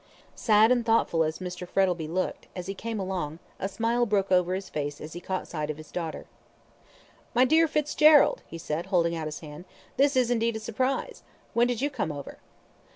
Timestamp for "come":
11.91-12.11